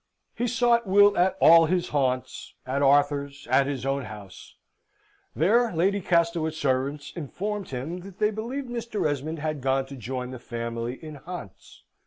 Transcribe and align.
He 0.33 0.47
sought 0.47 0.87
Will 0.87 1.15
at 1.15 1.37
all 1.39 1.67
his 1.67 1.89
haunts, 1.89 2.55
at 2.65 2.81
Arthur's, 2.81 3.47
at 3.51 3.67
his 3.67 3.85
own 3.85 4.05
house. 4.05 4.55
There 5.35 5.71
Lady 5.73 6.01
Castlewood's 6.01 6.57
servants 6.57 7.13
informed 7.15 7.69
him 7.69 7.99
that 7.99 8.17
they 8.17 8.31
believed 8.31 8.67
Mr. 8.67 9.07
Esmond 9.07 9.37
had 9.37 9.61
gone 9.61 9.85
to 9.85 9.95
join 9.95 10.31
the 10.31 10.39
family 10.39 10.95
in 11.05 11.19
Hants. 11.27 11.83